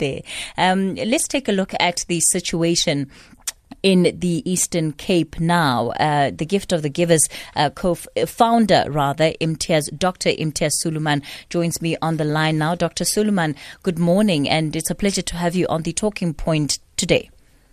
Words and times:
there. 0.00 0.22
Um, 0.58 0.96
let's 0.96 1.28
take 1.28 1.48
a 1.48 1.52
look 1.52 1.72
at 1.78 2.04
the 2.08 2.18
situation 2.20 3.08
in 3.82 4.14
the 4.18 4.42
Eastern 4.50 4.92
Cape 4.92 5.38
now. 5.40 5.90
Uh, 5.90 6.30
the 6.34 6.44
Gift 6.44 6.72
of 6.72 6.82
the 6.82 6.88
Givers 6.88 7.28
uh, 7.56 7.70
co-founder, 7.70 8.86
rather, 8.88 9.32
Imtiaz, 9.40 9.96
Dr. 9.96 10.30
Imtiaz 10.30 10.72
Sooliman 10.82 11.22
joins 11.48 11.80
me 11.80 11.96
on 12.02 12.16
the 12.16 12.24
line 12.24 12.58
now. 12.58 12.74
Dr. 12.74 13.04
Sooliman, 13.04 13.56
good 13.82 13.98
morning, 13.98 14.48
and 14.48 14.74
it's 14.74 14.90
a 14.90 14.94
pleasure 14.94 15.22
to 15.22 15.36
have 15.36 15.54
you 15.54 15.66
on 15.68 15.82
the 15.82 15.92
talking 15.92 16.34
point 16.34 16.78
today. 16.96 17.30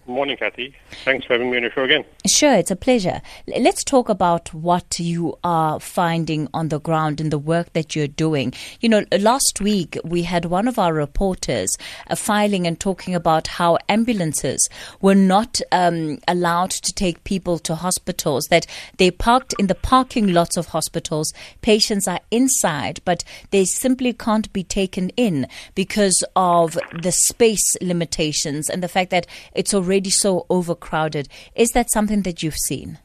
Morning, 0.07 0.37
Kathy. 0.37 0.73
Thanks 1.03 1.25
for 1.25 1.33
having 1.33 1.51
me 1.51 1.57
on 1.57 1.63
the 1.63 1.69
show 1.69 1.83
again. 1.83 2.05
Sure, 2.25 2.53
it's 2.53 2.71
a 2.71 2.77
pleasure. 2.77 3.21
Let's 3.45 3.83
talk 3.83 4.07
about 4.07 4.53
what 4.53 5.01
you 5.01 5.37
are 5.43 5.81
finding 5.81 6.47
on 6.53 6.69
the 6.69 6.79
ground 6.79 7.19
in 7.19 7.29
the 7.29 7.37
work 7.37 7.73
that 7.73 7.93
you're 7.93 8.07
doing. 8.07 8.53
You 8.79 8.87
know, 8.87 9.05
last 9.19 9.59
week 9.59 9.97
we 10.05 10.23
had 10.23 10.45
one 10.45 10.69
of 10.69 10.79
our 10.79 10.93
reporters 10.93 11.77
uh, 12.09 12.15
filing 12.15 12.65
and 12.65 12.79
talking 12.79 13.15
about 13.15 13.47
how 13.47 13.79
ambulances 13.89 14.69
were 15.01 15.13
not 15.13 15.59
um, 15.73 16.19
allowed 16.25 16.71
to 16.71 16.93
take 16.93 17.25
people 17.25 17.59
to 17.59 17.75
hospitals, 17.75 18.45
that 18.49 18.65
they 18.95 19.11
parked 19.11 19.55
in 19.59 19.67
the 19.67 19.75
parking 19.75 20.31
lots 20.31 20.55
of 20.55 20.67
hospitals. 20.67 21.33
Patients 21.61 22.07
are 22.07 22.21
inside, 22.31 23.01
but 23.03 23.25
they 23.51 23.65
simply 23.65 24.13
can't 24.13 24.53
be 24.53 24.63
taken 24.63 25.09
in 25.17 25.47
because 25.75 26.23
of 26.37 26.77
the 27.01 27.11
space 27.11 27.75
limitations 27.81 28.69
and 28.69 28.81
the 28.81 28.87
fact 28.87 29.11
that 29.11 29.27
it's 29.53 29.73
already 29.73 29.96
already 29.97 30.09
so 30.11 30.45
overcrowded. 30.51 31.27
Is 31.55 31.71
that 31.71 31.89
something 31.89 32.21
that 32.21 32.43
you've 32.43 32.61
seen? 32.69 32.99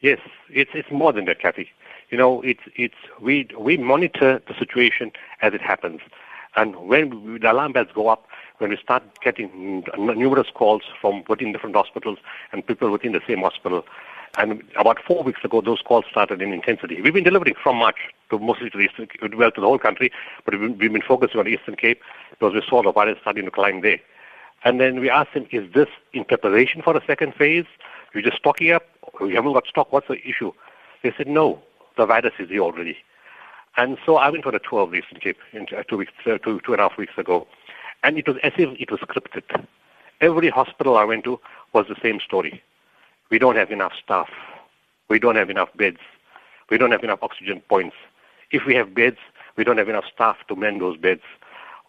Yes, 0.00 0.20
it's 0.48 0.70
it's 0.74 0.90
more 0.90 1.12
than 1.12 1.24
that, 1.24 1.40
Kathy. 1.40 1.68
You 2.10 2.18
know, 2.18 2.40
it's 2.42 2.62
it's 2.76 2.94
we 3.20 3.48
we 3.58 3.76
monitor 3.76 4.40
the 4.46 4.54
situation 4.56 5.10
as 5.42 5.54
it 5.54 5.60
happens, 5.60 6.00
and 6.54 6.76
when 6.88 7.40
the 7.40 7.50
alarm 7.50 7.72
bells 7.72 7.88
go 7.92 8.08
up, 8.08 8.26
when 8.58 8.70
we 8.70 8.76
start 8.76 9.02
getting 9.22 9.84
numerous 9.98 10.48
calls 10.54 10.82
from 11.00 11.24
within 11.28 11.52
different 11.52 11.74
hospitals 11.74 12.18
and 12.52 12.64
people 12.64 12.90
within 12.92 13.12
the 13.12 13.20
same 13.26 13.40
hospital, 13.40 13.84
and 14.38 14.62
about 14.76 14.98
four 15.04 15.24
weeks 15.24 15.44
ago, 15.44 15.60
those 15.60 15.82
calls 15.82 16.04
started 16.08 16.40
in 16.40 16.52
intensity. 16.52 17.02
We've 17.02 17.14
been 17.14 17.24
delivering 17.24 17.56
from 17.60 17.76
March 17.76 17.98
to 18.30 18.38
mostly 18.38 18.70
to 18.70 18.78
the 18.78 18.84
eastern, 18.84 19.08
well 19.36 19.50
to 19.50 19.60
the 19.60 19.66
whole 19.66 19.80
country, 19.80 20.12
but 20.44 20.58
we've 20.58 20.78
been, 20.78 21.02
focusing 21.02 21.40
on 21.40 21.48
Eastern 21.48 21.74
Cape 21.74 22.00
because 22.30 22.54
we 22.54 22.62
saw 22.68 22.82
the 22.82 22.92
virus 22.92 23.18
starting 23.20 23.46
to 23.46 23.50
climb 23.50 23.80
there. 23.80 24.00
And 24.64 24.80
then 24.80 25.00
we 25.00 25.08
asked 25.08 25.30
him, 25.30 25.46
is 25.50 25.72
this 25.72 25.88
in 26.12 26.24
preparation 26.24 26.82
for 26.82 26.96
a 26.96 27.04
second 27.06 27.34
phase? 27.34 27.64
You're 28.12 28.22
just 28.22 28.36
stocking 28.36 28.72
up? 28.72 28.82
You 29.20 29.34
haven't 29.34 29.52
got 29.52 29.66
stock. 29.66 29.92
What's 29.92 30.08
the 30.08 30.18
issue? 30.28 30.52
They 31.02 31.12
said, 31.16 31.28
no, 31.28 31.62
the 31.96 32.06
virus 32.06 32.34
is 32.38 32.48
here 32.50 32.60
already. 32.60 32.96
And 33.76 33.96
so 34.04 34.16
I 34.16 34.28
went 34.30 34.44
for 34.44 34.54
a 34.54 34.58
tour 34.58 34.80
of 34.80 34.94
Eastern 34.94 35.20
Cape 35.20 35.38
uh, 35.54 35.82
two, 35.84 35.96
weeks, 35.96 36.12
uh, 36.26 36.38
two, 36.38 36.60
two 36.64 36.72
and 36.72 36.80
a 36.80 36.88
half 36.88 36.98
weeks 36.98 37.14
ago. 37.16 37.46
And 38.02 38.18
it 38.18 38.26
was 38.26 38.36
as 38.42 38.52
if 38.58 38.78
it 38.80 38.90
was 38.90 39.00
scripted. 39.00 39.66
Every 40.20 40.50
hospital 40.50 40.96
I 40.96 41.04
went 41.04 41.24
to 41.24 41.40
was 41.72 41.86
the 41.88 41.96
same 42.02 42.20
story. 42.20 42.62
We 43.30 43.38
don't 43.38 43.56
have 43.56 43.70
enough 43.70 43.92
staff. 44.02 44.28
We 45.08 45.18
don't 45.18 45.36
have 45.36 45.50
enough 45.50 45.68
beds. 45.76 46.00
We 46.68 46.78
don't 46.78 46.90
have 46.90 47.04
enough 47.04 47.20
oxygen 47.22 47.62
points. 47.68 47.96
If 48.50 48.64
we 48.66 48.74
have 48.74 48.94
beds, 48.94 49.18
we 49.56 49.64
don't 49.64 49.78
have 49.78 49.88
enough 49.88 50.04
staff 50.12 50.36
to 50.48 50.56
man 50.56 50.78
those 50.78 50.96
beds. 50.96 51.22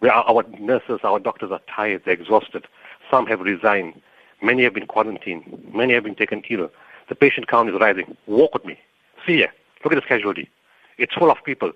Our 0.03 0.43
nurses, 0.59 0.99
our 1.03 1.19
doctors 1.19 1.51
are 1.51 1.61
tired, 1.73 2.03
they're 2.05 2.13
exhausted. 2.13 2.67
Some 3.09 3.27
have 3.27 3.41
resigned. 3.41 4.01
Many 4.41 4.63
have 4.63 4.73
been 4.73 4.87
quarantined. 4.87 5.71
Many 5.73 5.93
have 5.93 6.03
been 6.03 6.15
taken 6.15 6.41
ill. 6.49 6.69
The 7.09 7.15
patient 7.15 7.47
count 7.47 7.69
is 7.69 7.75
rising. 7.79 8.17
Walk 8.25 8.53
with 8.53 8.65
me. 8.65 8.79
See 9.25 9.35
here. 9.35 9.53
Look 9.83 9.93
at 9.93 9.97
this 9.97 10.07
casualty. 10.07 10.49
It's 10.97 11.13
full 11.13 11.29
of 11.29 11.37
people. 11.43 11.71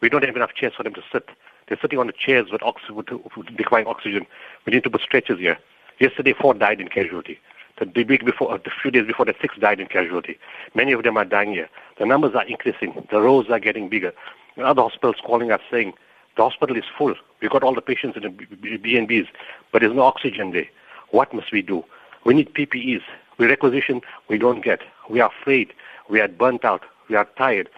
We 0.00 0.08
don't 0.08 0.24
have 0.24 0.36
enough 0.36 0.54
chairs 0.54 0.72
for 0.76 0.82
them 0.82 0.94
to 0.94 1.02
sit. 1.12 1.28
They're 1.68 1.78
sitting 1.80 1.98
on 1.98 2.06
the 2.06 2.12
chairs 2.12 2.46
with, 2.50 2.62
with, 2.90 3.10
with 3.36 3.86
oxygen. 3.86 4.26
We 4.64 4.72
need 4.72 4.84
to 4.84 4.90
put 4.90 5.00
stretchers 5.00 5.38
here. 5.38 5.58
Yesterday, 5.98 6.34
four 6.40 6.54
died 6.54 6.80
in 6.80 6.88
casualty. 6.88 7.38
The 7.78 8.04
week 8.04 8.24
before, 8.24 8.54
a 8.54 8.60
few 8.80 8.90
days 8.90 9.06
before 9.06 9.26
that, 9.26 9.36
six 9.40 9.56
died 9.58 9.80
in 9.80 9.86
casualty. 9.88 10.38
Many 10.74 10.92
of 10.92 11.02
them 11.02 11.16
are 11.16 11.24
dying 11.24 11.52
here. 11.52 11.68
The 11.98 12.06
numbers 12.06 12.34
are 12.34 12.46
increasing. 12.46 13.06
The 13.10 13.20
rows 13.20 13.50
are 13.50 13.58
getting 13.58 13.88
bigger. 13.88 14.12
Other 14.56 14.82
hospitals 14.82 15.16
calling 15.24 15.50
us 15.50 15.60
saying, 15.70 15.92
the 16.36 16.42
hospital 16.42 16.76
is 16.76 16.84
full. 16.96 17.14
We've 17.40 17.50
got 17.50 17.62
all 17.62 17.74
the 17.74 17.80
patients 17.80 18.16
in 18.16 18.22
the 18.22 18.76
B&Bs, 18.76 19.28
but 19.72 19.80
there's 19.80 19.94
no 19.94 20.02
oxygen 20.02 20.52
there. 20.52 20.66
What 21.10 21.32
must 21.32 21.52
we 21.52 21.62
do? 21.62 21.84
We 22.24 22.34
need 22.34 22.54
PPEs. 22.54 23.02
We 23.38 23.46
requisition, 23.46 24.00
we 24.28 24.38
don't 24.38 24.64
get. 24.64 24.80
We 25.10 25.20
are 25.20 25.30
afraid. 25.40 25.72
We 26.08 26.20
are 26.20 26.28
burnt 26.28 26.64
out. 26.64 26.82
We 27.08 27.16
are 27.16 27.28
tired. 27.36 27.68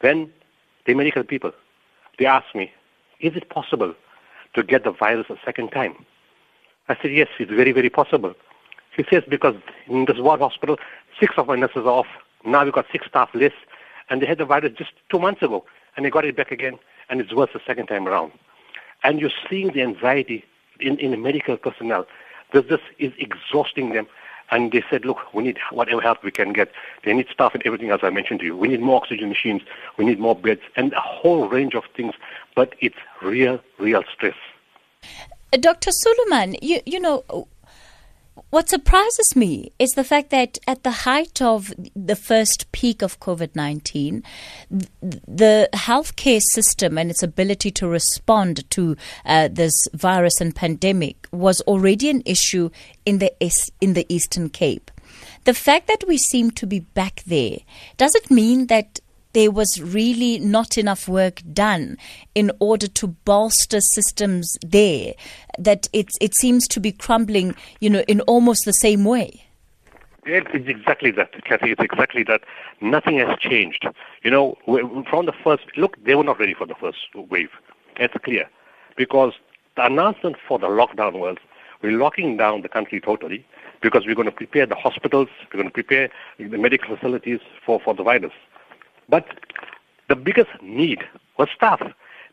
Then 0.00 0.32
the 0.86 0.94
medical 0.94 1.24
people, 1.24 1.52
they 2.18 2.26
ask 2.26 2.54
me, 2.54 2.70
is 3.20 3.34
it 3.34 3.48
possible 3.50 3.94
to 4.54 4.62
get 4.62 4.84
the 4.84 4.92
virus 4.92 5.26
a 5.28 5.36
second 5.44 5.70
time? 5.70 6.06
I 6.88 6.96
said, 7.02 7.12
yes, 7.12 7.28
it's 7.38 7.50
very, 7.50 7.72
very 7.72 7.90
possible. 7.90 8.34
He 8.96 9.04
says, 9.10 9.22
because 9.28 9.56
in 9.88 10.06
this 10.06 10.18
ward 10.18 10.40
hospital, 10.40 10.76
six 11.20 11.34
of 11.36 11.48
my 11.48 11.56
nurses 11.56 11.78
are 11.78 11.88
off. 11.88 12.06
Now 12.44 12.64
we've 12.64 12.72
got 12.72 12.86
six 12.90 13.06
staff 13.06 13.28
less, 13.34 13.52
and 14.08 14.22
they 14.22 14.26
had 14.26 14.38
the 14.38 14.44
virus 14.44 14.72
just 14.76 14.92
two 15.10 15.18
months 15.18 15.42
ago, 15.42 15.64
and 15.96 16.06
they 16.06 16.10
got 16.10 16.24
it 16.24 16.36
back 16.36 16.50
again 16.52 16.78
and 17.08 17.20
it's 17.20 17.32
worse 17.32 17.50
the 17.52 17.60
second 17.66 17.86
time 17.86 18.06
around. 18.06 18.32
And 19.04 19.20
you're 19.20 19.30
seeing 19.48 19.72
the 19.72 19.82
anxiety 19.82 20.44
in, 20.80 20.98
in 20.98 21.12
the 21.12 21.16
medical 21.16 21.56
personnel. 21.56 22.06
This, 22.52 22.64
this 22.68 22.80
is 22.98 23.12
exhausting 23.18 23.92
them. 23.92 24.06
And 24.50 24.72
they 24.72 24.82
said, 24.88 25.04
look, 25.04 25.18
we 25.34 25.42
need 25.42 25.58
whatever 25.70 26.00
help 26.00 26.24
we 26.24 26.30
can 26.30 26.54
get. 26.54 26.72
They 27.04 27.12
need 27.12 27.28
staff 27.30 27.54
and 27.54 27.62
everything 27.66 27.90
else 27.90 28.00
I 28.02 28.08
mentioned 28.08 28.40
to 28.40 28.46
you. 28.46 28.56
We 28.56 28.68
need 28.68 28.80
more 28.80 28.96
oxygen 28.96 29.28
machines. 29.28 29.60
We 29.98 30.06
need 30.06 30.18
more 30.18 30.34
beds 30.34 30.62
and 30.74 30.92
a 30.94 31.00
whole 31.00 31.48
range 31.48 31.74
of 31.74 31.84
things. 31.94 32.14
But 32.54 32.74
it's 32.80 32.96
real, 33.22 33.60
real 33.78 34.02
stress. 34.14 34.36
Dr. 35.52 35.90
Sooliman, 35.90 36.56
you, 36.62 36.80
you 36.86 36.98
know, 36.98 37.46
what 38.50 38.68
surprises 38.68 39.36
me 39.36 39.72
is 39.78 39.90
the 39.90 40.04
fact 40.04 40.30
that 40.30 40.58
at 40.66 40.82
the 40.82 40.90
height 40.90 41.42
of 41.42 41.72
the 41.94 42.16
first 42.16 42.70
peak 42.72 43.02
of 43.02 43.20
COVID 43.20 43.54
19, 43.54 44.22
the 44.70 45.68
healthcare 45.72 46.40
system 46.52 46.98
and 46.98 47.10
its 47.10 47.22
ability 47.22 47.70
to 47.72 47.88
respond 47.88 48.68
to 48.70 48.96
uh, 49.24 49.48
this 49.48 49.74
virus 49.92 50.40
and 50.40 50.54
pandemic 50.54 51.26
was 51.32 51.60
already 51.62 52.10
an 52.10 52.22
issue 52.24 52.70
in 53.04 53.18
the, 53.18 53.32
in 53.80 53.94
the 53.94 54.06
Eastern 54.08 54.48
Cape. 54.48 54.90
The 55.44 55.54
fact 55.54 55.86
that 55.86 56.04
we 56.06 56.18
seem 56.18 56.50
to 56.52 56.66
be 56.66 56.80
back 56.80 57.22
there, 57.26 57.58
does 57.96 58.14
it 58.14 58.30
mean 58.30 58.66
that 58.66 59.00
there 59.32 59.50
was 59.50 59.80
really 59.82 60.38
not 60.38 60.78
enough 60.78 61.08
work 61.08 61.42
done 61.52 61.96
in 62.34 62.50
order 62.60 62.86
to 62.86 63.08
bolster 63.08 63.80
systems 63.80 64.56
there, 64.62 65.14
that 65.58 65.88
it, 65.92 66.08
it 66.20 66.34
seems 66.34 66.66
to 66.68 66.80
be 66.80 66.92
crumbling, 66.92 67.54
you 67.80 67.90
know, 67.90 68.02
in 68.08 68.20
almost 68.22 68.64
the 68.64 68.72
same 68.72 69.04
way. 69.04 69.44
Yeah, 70.26 70.40
It's 70.52 70.68
exactly 70.68 71.10
that, 71.12 71.32
Kathy. 71.44 71.72
It's 71.72 71.82
exactly 71.82 72.22
that. 72.24 72.42
Nothing 72.80 73.18
has 73.18 73.38
changed. 73.38 73.86
You 74.22 74.30
know, 74.30 74.56
from 75.08 75.26
the 75.26 75.32
first, 75.32 75.64
look, 75.76 75.96
they 76.04 76.14
were 76.14 76.24
not 76.24 76.38
ready 76.38 76.54
for 76.54 76.66
the 76.66 76.74
first 76.74 76.98
wave. 77.14 77.50
It's 77.96 78.14
clear. 78.24 78.48
Because 78.96 79.32
the 79.76 79.86
announcement 79.86 80.36
for 80.46 80.58
the 80.58 80.66
lockdown 80.66 81.18
was 81.18 81.36
we're 81.82 81.96
locking 81.96 82.36
down 82.36 82.62
the 82.62 82.68
country 82.68 83.00
totally 83.00 83.46
because 83.80 84.04
we're 84.06 84.14
going 84.14 84.26
to 84.26 84.32
prepare 84.32 84.66
the 84.66 84.74
hospitals, 84.74 85.28
we're 85.52 85.58
going 85.62 85.68
to 85.68 85.72
prepare 85.72 86.10
the 86.38 86.58
medical 86.58 86.96
facilities 86.96 87.40
for, 87.64 87.80
for 87.80 87.94
the 87.94 88.02
virus. 88.02 88.32
But 89.08 89.26
the 90.08 90.16
biggest 90.16 90.50
need 90.62 91.02
was 91.38 91.48
staff 91.54 91.80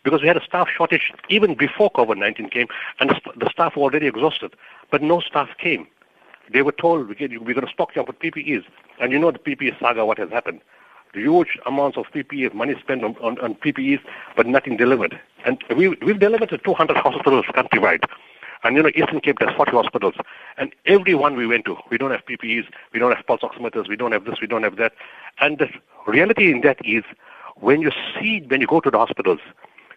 because 0.03 0.21
we 0.21 0.27
had 0.27 0.37
a 0.37 0.43
staff 0.43 0.67
shortage 0.69 1.11
even 1.29 1.55
before 1.55 1.91
COVID-19 1.91 2.51
came, 2.51 2.67
and 2.99 3.09
the 3.35 3.49
staff 3.49 3.75
were 3.75 3.83
already 3.83 4.07
exhausted. 4.07 4.55
But 4.91 5.01
no 5.01 5.19
staff 5.19 5.49
came. 5.57 5.87
They 6.51 6.61
were 6.61 6.71
told 6.71 7.07
we're 7.07 7.15
going 7.15 7.65
to 7.65 7.73
stock 7.73 7.95
you 7.95 8.01
up 8.01 8.07
with 8.07 8.19
PPEs, 8.19 8.63
and 9.01 9.11
you 9.11 9.19
know 9.19 9.31
the 9.31 9.39
PPE 9.39 9.79
saga. 9.79 10.05
What 10.05 10.19
has 10.19 10.29
happened? 10.29 10.61
Huge 11.13 11.57
amounts 11.65 11.97
of 11.97 12.05
PPE, 12.13 12.53
money 12.53 12.75
spent 12.79 13.03
on, 13.03 13.15
on, 13.21 13.39
on 13.39 13.55
PPEs, 13.55 14.01
but 14.35 14.45
nothing 14.45 14.77
delivered. 14.77 15.19
And 15.45 15.63
we, 15.75 15.89
we've 15.89 16.19
delivered 16.19 16.49
to 16.49 16.57
200 16.57 16.97
hospitals 16.97 17.45
countrywide. 17.45 18.03
And 18.65 18.75
you 18.75 18.81
know, 18.81 18.89
Eastern 18.95 19.21
Cape 19.21 19.37
has 19.41 19.55
40 19.55 19.73
hospitals, 19.73 20.15
and 20.57 20.73
every 20.87 21.13
one 21.13 21.35
we 21.35 21.45
went 21.45 21.65
to, 21.65 21.77
we 21.91 21.99
don't 21.99 22.09
have 22.09 22.25
PPEs, 22.25 22.65
we 22.93 22.99
don't 22.99 23.15
have 23.15 23.23
pulse 23.27 23.41
oximeters, 23.41 23.87
we 23.87 23.95
don't 23.95 24.11
have 24.11 24.25
this, 24.25 24.41
we 24.41 24.47
don't 24.47 24.63
have 24.63 24.77
that. 24.77 24.93
And 25.39 25.59
the 25.59 25.69
reality 26.07 26.49
in 26.49 26.61
that 26.61 26.83
is, 26.83 27.03
when 27.57 27.79
you 27.81 27.91
see, 28.19 28.43
when 28.47 28.61
you 28.61 28.67
go 28.67 28.79
to 28.79 28.89
the 28.89 28.97
hospitals, 28.97 29.39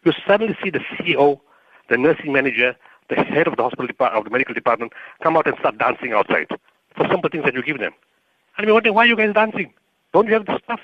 you 0.04 0.12
suddenly 0.26 0.54
see 0.62 0.68
the 0.68 0.80
CEO, 0.80 1.40
the 1.88 1.96
nursing 1.96 2.30
manager, 2.30 2.76
the 3.08 3.16
head 3.16 3.46
of 3.46 3.56
the 3.56 3.62
hospital 3.62 3.86
department, 3.86 4.18
of 4.18 4.24
the 4.24 4.30
medical 4.30 4.52
department, 4.52 4.92
come 5.22 5.38
out 5.38 5.46
and 5.46 5.56
start 5.60 5.78
dancing 5.78 6.12
outside 6.12 6.48
for 6.94 7.08
simple 7.08 7.30
things 7.30 7.44
that 7.44 7.54
you 7.54 7.62
give 7.62 7.78
them. 7.78 7.92
And 8.58 8.66
we're 8.66 8.74
wondering, 8.74 8.94
why 8.94 9.04
are 9.04 9.06
you 9.06 9.16
guys 9.16 9.32
dancing? 9.32 9.72
Don't 10.12 10.26
you 10.26 10.34
have 10.34 10.44
the 10.44 10.60
stuff? 10.62 10.80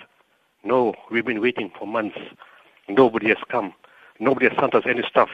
No, 0.65 0.95
we've 1.11 1.27
been 1.27 1.43
waiting 1.43 1.71
for 1.79 1.87
months. 1.87 2.17
Nobody 2.89 3.29
has 3.29 3.37
come. 3.51 3.75
Nobody 4.21 4.49
has 4.49 4.59
sent 4.59 4.75
us 4.75 4.85
any 4.89 5.03
stuff. 5.07 5.29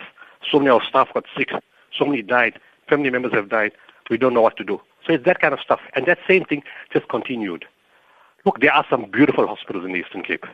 So 0.51 0.59
many 0.59 0.71
of 0.71 0.81
our 0.81 0.89
staff 0.89 1.15
got 1.15 1.27
sick. 1.39 1.51
So 1.97 2.05
many 2.05 2.23
died. 2.23 2.59
Family 2.89 3.11
members 3.11 3.33
have 3.33 3.49
died. 3.49 3.73
We 4.11 4.19
don't 4.19 4.35
know 4.35 4.41
what 4.41 4.57
to 4.57 4.65
do. 4.65 4.81
So 5.07 5.13
it's 5.13 5.25
that 5.25 5.41
kind 5.41 5.55
of 5.55 5.61
stuff. 5.61 5.81
And 5.95 6.07
that 6.07 6.19
same 6.27 6.45
thing 6.45 6.63
just 6.93 7.09
continued. 7.09 7.65
Look, 8.45 8.61
there 8.61 8.73
are 8.73 8.85
some 8.89 9.11
beautiful 9.11 9.47
hospitals 9.47 9.85
in 9.85 9.93
the 9.93 9.99
Eastern 9.99 10.23
Cape. 10.23 10.45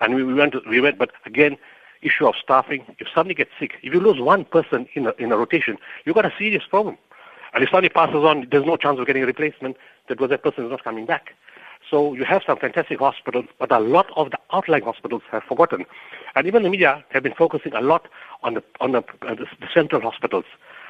And 0.00 0.14
we, 0.14 0.24
we 0.24 0.34
went, 0.34 0.52
to, 0.52 0.62
we 0.68 0.80
went, 0.80 0.98
but 0.98 1.10
again, 1.24 1.56
issue 2.02 2.26
of 2.26 2.34
staffing. 2.42 2.84
If 2.98 3.08
somebody 3.14 3.34
gets 3.34 3.50
sick, 3.58 3.74
if 3.82 3.94
you 3.94 4.00
lose 4.00 4.20
one 4.20 4.44
person 4.44 4.86
in 4.94 5.06
a, 5.06 5.12
in 5.18 5.32
a 5.32 5.36
rotation, 5.36 5.78
you've 6.04 6.14
got 6.14 6.26
a 6.26 6.32
serious 6.38 6.64
problem. 6.68 6.98
And 7.54 7.62
if 7.62 7.70
somebody 7.70 7.88
passes 7.88 8.16
on, 8.16 8.48
there's 8.50 8.66
no 8.66 8.76
chance 8.76 8.98
of 8.98 9.06
getting 9.06 9.22
a 9.22 9.26
replacement 9.26 9.76
because 10.08 10.30
that 10.30 10.42
person 10.42 10.64
is 10.64 10.70
not 10.70 10.84
coming 10.84 11.06
back. 11.06 11.30
So 11.90 12.14
you 12.14 12.24
have 12.24 12.42
some 12.44 12.58
fantastic 12.58 12.98
hospitals, 12.98 13.46
but 13.58 13.70
a 13.70 13.78
lot 13.78 14.06
of 14.16 14.30
the 14.30 14.38
outlying 14.52 14.82
hospitals 14.82 15.22
have 15.30 15.44
forgotten. 15.44 15.84
And 16.34 16.46
even 16.46 16.64
the 16.64 16.70
media 16.70 17.04
have 17.10 17.22
been 17.22 17.34
focusing 17.34 17.72
a 17.74 17.80
lot 17.80 18.08
on 18.42 18.54
the, 18.54 18.64
on 18.80 18.92
the, 18.92 19.04
uh, 19.22 19.34
the, 19.34 19.46
central 19.72 20.00
hospitals. 20.00 20.44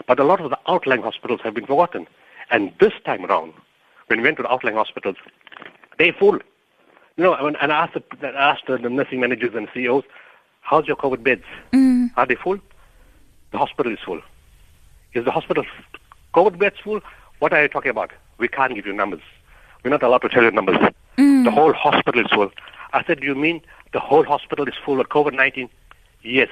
But 0.06 0.18
a 0.18 0.24
lot 0.24 0.40
of 0.40 0.50
the 0.50 0.58
outlying 0.66 1.02
hospitals 1.02 1.40
have 1.44 1.54
been 1.54 1.66
forgotten. 1.66 2.06
And 2.50 2.72
this 2.80 2.92
time 3.04 3.26
around, 3.26 3.52
when 4.06 4.20
we 4.20 4.24
went 4.24 4.38
to 4.38 4.42
the 4.42 4.50
outlying 4.50 4.76
hospitals, 4.76 5.16
they 5.98 6.12
full. 6.12 6.38
You 7.16 7.24
know, 7.24 7.34
and 7.34 7.56
I 7.56 7.84
asked, 7.84 7.94
the, 7.94 8.28
I 8.28 8.50
asked 8.52 8.66
the 8.66 8.78
nursing 8.78 9.20
managers 9.20 9.54
and 9.54 9.68
CEOs, 9.74 10.04
how's 10.60 10.86
your 10.86 10.96
COVID 10.96 11.22
beds? 11.22 11.44
Mm. 11.72 12.10
Are 12.16 12.26
they 12.26 12.36
full? 12.36 12.58
The 13.52 13.58
hospital 13.58 13.92
is 13.92 13.98
full. 14.04 14.20
Is 15.12 15.24
the 15.24 15.30
hospital 15.30 15.64
COVID 16.34 16.58
beds 16.58 16.76
full? 16.82 17.00
What 17.38 17.52
are 17.52 17.62
you 17.62 17.68
talking 17.68 17.90
about? 17.90 18.12
We 18.38 18.48
can't 18.48 18.74
give 18.74 18.86
you 18.86 18.92
numbers. 18.92 19.22
We're 19.86 19.90
not 19.90 20.02
allowed 20.02 20.22
to 20.22 20.28
tell 20.28 20.42
you 20.42 20.50
numbers. 20.50 20.78
Mm. 21.16 21.44
The 21.44 21.50
whole 21.52 21.72
hospital 21.72 22.20
is 22.20 22.26
full. 22.32 22.50
I 22.92 23.04
said, 23.04 23.20
do 23.20 23.26
you 23.28 23.36
mean 23.36 23.60
the 23.92 24.00
whole 24.00 24.24
hospital 24.24 24.66
is 24.66 24.74
full 24.84 24.96
with 24.96 25.08
COVID-19? 25.10 25.68
Yes, 26.24 26.48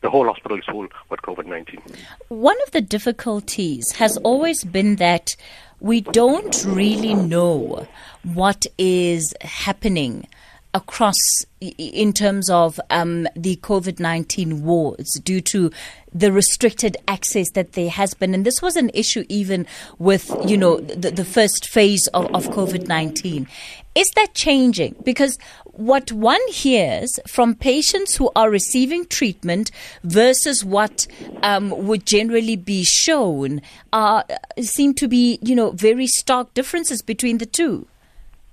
the 0.00 0.08
whole 0.08 0.26
hospital 0.26 0.56
is 0.56 0.64
full 0.64 0.86
with 1.10 1.20
COVID-19. 1.22 1.80
One 2.28 2.56
of 2.62 2.70
the 2.70 2.80
difficulties 2.80 3.90
has 3.96 4.16
always 4.18 4.62
been 4.62 4.94
that 4.94 5.34
we 5.80 6.02
don't 6.02 6.64
really 6.68 7.14
know 7.14 7.88
what 8.22 8.64
is 8.78 9.34
happening 9.40 10.28
across 10.74 11.16
in 11.60 12.12
terms 12.12 12.48
of 12.50 12.78
um, 12.90 13.26
the 13.34 13.56
COVID 13.56 13.98
19 13.98 14.64
wards 14.64 15.18
due 15.20 15.40
to 15.40 15.70
the 16.12 16.32
restricted 16.32 16.96
access 17.06 17.50
that 17.52 17.72
there 17.72 17.90
has 17.90 18.14
been. 18.14 18.34
And 18.34 18.44
this 18.44 18.62
was 18.62 18.76
an 18.76 18.90
issue 18.94 19.24
even 19.28 19.66
with, 19.98 20.34
you 20.46 20.56
know, 20.56 20.78
the, 20.78 21.10
the 21.10 21.24
first 21.24 21.68
phase 21.68 22.06
of, 22.08 22.26
of 22.34 22.46
COVID 22.48 22.86
19. 22.86 23.48
Is 23.94 24.10
that 24.14 24.34
changing? 24.34 24.94
Because 25.04 25.38
what 25.64 26.12
one 26.12 26.40
hears 26.48 27.18
from 27.26 27.54
patients 27.54 28.16
who 28.16 28.30
are 28.36 28.50
receiving 28.50 29.06
treatment 29.06 29.70
versus 30.04 30.64
what 30.64 31.06
um, 31.42 31.70
would 31.86 32.06
generally 32.06 32.56
be 32.56 32.84
shown 32.84 33.60
are, 33.92 34.24
seem 34.60 34.94
to 34.94 35.08
be, 35.08 35.38
you 35.42 35.54
know, 35.54 35.70
very 35.72 36.06
stark 36.06 36.52
differences 36.54 37.02
between 37.02 37.38
the 37.38 37.46
two. 37.46 37.86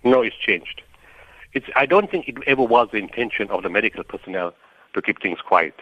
No, 0.03 0.21
it's 0.21 0.35
changed. 0.37 0.81
It's, 1.55 1.67
I 1.77 1.85
don't 1.85 2.11
think 2.11 2.27
it 2.27 2.35
ever 2.45 2.61
was 2.61 2.89
the 2.91 2.97
intention 2.97 3.49
of 3.49 3.63
the 3.63 3.69
medical 3.69 4.03
personnel 4.03 4.53
to 4.93 5.01
keep 5.01 5.21
things 5.21 5.39
quiet. 5.39 5.73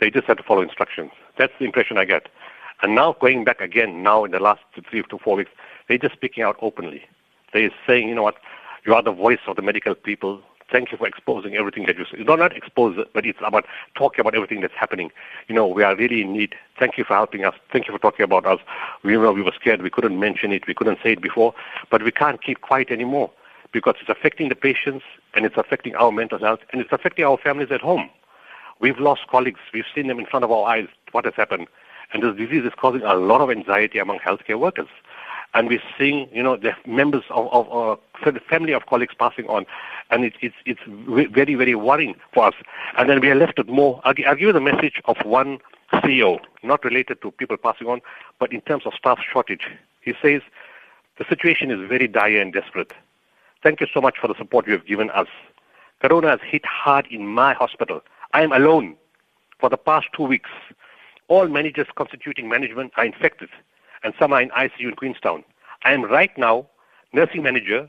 They 0.00 0.10
just 0.10 0.26
had 0.26 0.38
to 0.38 0.42
follow 0.42 0.62
instructions. 0.62 1.10
That's 1.38 1.52
the 1.58 1.66
impression 1.66 1.98
I 1.98 2.06
get. 2.06 2.28
And 2.82 2.94
now 2.94 3.14
going 3.20 3.44
back 3.44 3.60
again, 3.60 4.02
now 4.02 4.24
in 4.24 4.30
the 4.30 4.40
last 4.40 4.62
three 4.90 5.02
to 5.02 5.18
four 5.18 5.36
weeks, 5.36 5.50
they're 5.88 5.98
just 5.98 6.14
speaking 6.14 6.42
out 6.42 6.56
openly. 6.62 7.02
They're 7.52 7.70
saying, 7.86 8.08
you 8.08 8.14
know 8.14 8.22
what, 8.22 8.36
you 8.86 8.94
are 8.94 9.02
the 9.02 9.12
voice 9.12 9.40
of 9.46 9.56
the 9.56 9.62
medical 9.62 9.94
people. 9.94 10.40
Thank 10.72 10.90
you 10.90 10.96
for 10.96 11.06
exposing 11.06 11.54
everything 11.54 11.84
that 11.84 11.98
you 11.98 12.06
say. 12.10 12.24
Don't 12.24 12.38
not 12.38 12.56
expose 12.56 12.98
but 13.12 13.26
it's 13.26 13.38
about 13.46 13.66
talking 13.94 14.20
about 14.20 14.34
everything 14.34 14.62
that's 14.62 14.74
happening. 14.74 15.10
You 15.48 15.54
know, 15.54 15.66
we 15.66 15.82
are 15.82 15.94
really 15.94 16.22
in 16.22 16.32
need. 16.32 16.54
Thank 16.78 16.96
you 16.96 17.04
for 17.04 17.14
helping 17.14 17.44
us. 17.44 17.54
Thank 17.70 17.86
you 17.86 17.92
for 17.92 17.98
talking 17.98 18.24
about 18.24 18.46
us. 18.46 18.60
We 19.02 19.12
you 19.12 19.20
know 19.22 19.32
we 19.32 19.42
were 19.42 19.52
scared. 19.52 19.82
We 19.82 19.90
couldn't 19.90 20.18
mention 20.18 20.50
it. 20.50 20.66
We 20.66 20.72
couldn't 20.72 20.98
say 21.02 21.12
it 21.12 21.20
before, 21.20 21.54
but 21.90 22.02
we 22.02 22.10
can't 22.10 22.42
keep 22.42 22.62
quiet 22.62 22.90
anymore 22.90 23.30
because 23.74 23.96
it's 24.00 24.08
affecting 24.08 24.48
the 24.48 24.54
patients 24.54 25.04
and 25.34 25.44
it's 25.44 25.56
affecting 25.58 25.94
our 25.96 26.12
mental 26.12 26.38
health 26.38 26.60
and 26.70 26.80
it's 26.80 26.92
affecting 26.92 27.24
our 27.24 27.36
families 27.36 27.70
at 27.72 27.82
home. 27.82 28.08
We've 28.80 28.98
lost 28.98 29.22
colleagues. 29.28 29.60
We've 29.74 29.84
seen 29.94 30.06
them 30.06 30.18
in 30.18 30.26
front 30.26 30.44
of 30.44 30.52
our 30.52 30.64
eyes. 30.66 30.86
What 31.10 31.24
has 31.24 31.34
happened? 31.34 31.66
And 32.12 32.22
this 32.22 32.36
disease 32.36 32.64
is 32.64 32.72
causing 32.78 33.02
a 33.02 33.14
lot 33.14 33.40
of 33.40 33.50
anxiety 33.50 33.98
among 33.98 34.20
healthcare 34.20 34.58
workers. 34.58 34.86
And 35.54 35.68
we're 35.68 35.82
seeing, 35.98 36.28
you 36.32 36.42
know, 36.42 36.56
the 36.56 36.72
members 36.86 37.24
of, 37.30 37.48
of, 37.52 37.98
the 38.24 38.40
family 38.40 38.72
of 38.72 38.86
colleagues 38.86 39.14
passing 39.18 39.46
on. 39.46 39.66
And 40.10 40.24
it, 40.24 40.34
it's, 40.40 40.54
it's 40.64 40.80
very, 40.86 41.56
very 41.56 41.74
worrying 41.74 42.14
for 42.32 42.46
us. 42.46 42.54
And 42.96 43.10
then 43.10 43.20
we 43.20 43.30
are 43.30 43.34
left 43.34 43.58
with 43.58 43.68
more. 43.68 44.00
I'll, 44.04 44.14
I'll 44.26 44.34
give 44.34 44.40
you 44.40 44.52
the 44.52 44.60
message 44.60 45.00
of 45.06 45.16
one 45.24 45.58
CEO, 45.94 46.38
not 46.62 46.84
related 46.84 47.22
to 47.22 47.32
people 47.32 47.56
passing 47.56 47.88
on, 47.88 48.00
but 48.38 48.52
in 48.52 48.60
terms 48.60 48.86
of 48.86 48.94
staff 48.94 49.18
shortage. 49.32 49.68
He 50.00 50.14
says, 50.22 50.42
the 51.18 51.24
situation 51.28 51.70
is 51.70 51.88
very 51.88 52.06
dire 52.06 52.40
and 52.40 52.52
desperate. 52.52 52.92
Thank 53.64 53.80
you 53.80 53.86
so 53.94 54.02
much 54.02 54.18
for 54.20 54.28
the 54.28 54.34
support 54.36 54.66
you 54.66 54.74
have 54.74 54.86
given 54.86 55.08
us. 55.10 55.26
Corona 56.02 56.28
has 56.28 56.40
hit 56.46 56.66
hard 56.66 57.06
in 57.10 57.26
my 57.26 57.54
hospital. 57.54 58.02
I 58.34 58.42
am 58.42 58.52
alone 58.52 58.94
for 59.58 59.70
the 59.70 59.78
past 59.78 60.08
two 60.14 60.24
weeks. 60.24 60.50
All 61.28 61.48
managers 61.48 61.86
constituting 61.96 62.46
management 62.46 62.92
are 62.98 63.06
infected, 63.06 63.48
and 64.02 64.12
some 64.18 64.34
are 64.34 64.42
in 64.42 64.50
ICU 64.50 64.88
in 64.90 64.94
Queenstown. 64.96 65.44
I 65.82 65.94
am 65.94 66.02
right 66.02 66.36
now 66.36 66.68
nursing 67.14 67.42
manager, 67.42 67.88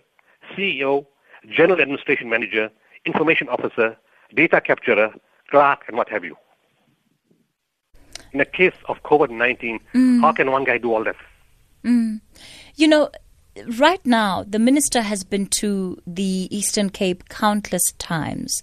CEO, 0.56 1.06
general 1.50 1.82
administration 1.82 2.30
manager, 2.30 2.72
information 3.06 3.50
officer, 3.50 3.98
data 4.34 4.62
capturer, 4.62 5.14
clerk, 5.50 5.84
and 5.90 5.98
what 5.98 6.08
have 6.08 6.24
you. 6.24 6.38
In 8.32 8.40
a 8.40 8.46
case 8.46 8.76
of 8.86 9.04
COVID-19, 9.04 9.80
mm. 9.94 10.22
how 10.22 10.32
can 10.32 10.52
one 10.52 10.64
guy 10.64 10.78
do 10.78 10.94
all 10.94 11.04
that? 11.04 11.18
Mm. 11.84 12.22
You 12.76 12.88
know, 12.88 13.10
right 13.80 14.06
now, 14.06 14.44
the 14.48 14.60
minister 14.60 15.02
has 15.02 15.24
been 15.24 15.48
to 15.48 16.02
the 16.06 16.48
Eastern 16.56 16.90
Cape 16.90 17.30
countless 17.30 17.84
times, 17.98 18.62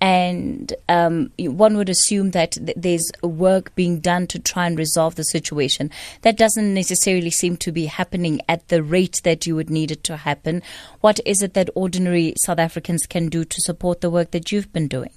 and 0.00 0.72
um, 0.88 1.32
one 1.38 1.76
would 1.76 1.88
assume 1.88 2.32
that 2.32 2.52
th- 2.52 2.76
there's 2.76 3.10
work 3.22 3.74
being 3.74 4.00
done 4.00 4.26
to 4.28 4.38
try 4.38 4.66
and 4.66 4.78
resolve 4.78 5.14
the 5.14 5.24
situation. 5.24 5.90
That 6.22 6.36
doesn't 6.36 6.74
necessarily 6.74 7.30
seem 7.30 7.56
to 7.58 7.72
be 7.72 7.86
happening 7.86 8.40
at 8.48 8.68
the 8.68 8.82
rate 8.82 9.20
that 9.24 9.46
you 9.46 9.56
would 9.56 9.70
need 9.70 9.90
it 9.90 10.04
to 10.04 10.16
happen. 10.16 10.62
What 11.00 11.20
is 11.24 11.42
it 11.42 11.54
that 11.54 11.70
ordinary 11.74 12.34
South 12.44 12.58
Africans 12.58 13.06
can 13.06 13.28
do 13.28 13.44
to 13.44 13.60
support 13.60 14.00
the 14.00 14.10
work 14.10 14.32
that 14.32 14.52
you've 14.52 14.72
been 14.72 14.88
doing? 14.88 15.10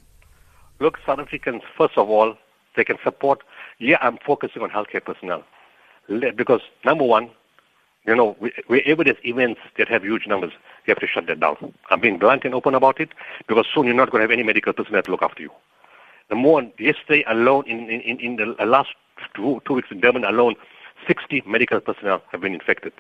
Look, 0.80 1.00
South 1.06 1.20
Africans, 1.20 1.64
first 1.78 1.98
of 1.98 2.10
all, 2.10 2.36
they 2.76 2.84
can 2.84 2.98
support. 3.04 3.40
Yeah, 3.80 3.98
I'm 4.02 4.18
focusing 4.26 4.62
on 4.62 4.70
healthcare 4.70 5.04
personnel 5.04 5.44
because 6.08 6.62
number 6.86 7.04
one, 7.04 7.30
you 8.08 8.16
know, 8.16 8.38
wherever 8.68 9.04
there's 9.04 9.18
events 9.24 9.60
that 9.78 9.90
have 9.90 10.04
huge 10.04 10.28
numbers, 10.28 10.54
you 10.86 10.92
have 10.92 11.00
to 11.00 11.08
shut 11.08 11.28
that 11.28 11.42
down. 11.42 11.74
I'm 11.90 12.00
being 12.00 12.18
blunt 12.18 12.46
and 12.46 12.56
open 12.56 12.74
about 12.74 13.02
it 13.02 13.10
because 13.48 13.66
soon 13.74 13.86
you're 13.86 13.94
not 13.94 14.12
going 14.12 14.22
to 14.22 14.24
have 14.24 14.32
any 14.32 14.44
medical 14.44 14.72
personnel 14.72 15.04
to 15.04 15.12
look 15.12 15.22
after 15.22 15.44
you. 15.44 15.52
The 16.30 16.36
more, 16.36 16.62
yesterday 16.80 17.26
alone, 17.28 17.66
in, 17.68 17.90
in, 17.90 18.20
in 18.20 18.36
the 18.38 18.66
last 18.66 18.90
two, 19.36 19.62
two 19.66 19.74
weeks 19.74 19.90
in 19.92 20.00
Durban 20.00 20.24
alone, 20.24 20.56
60 21.06 21.44
medical 21.46 21.82
personnel 21.82 22.22
have 22.32 22.42
been 22.42 22.54
infected. 22.54 22.94